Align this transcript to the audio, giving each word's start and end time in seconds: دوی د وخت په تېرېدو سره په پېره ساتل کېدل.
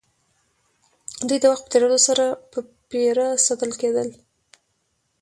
دوی 1.27 1.39
د 1.41 1.45
وخت 1.51 1.63
په 1.65 1.69
تېرېدو 1.73 1.99
سره 2.07 2.25
په 2.51 2.57
پېره 2.89 3.27
ساتل 3.45 3.71
کېدل. 3.81 4.09